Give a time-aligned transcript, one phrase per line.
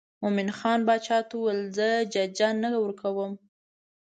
[0.21, 3.31] مومن خان باچا ته وویل زه ججه نه ورکوم.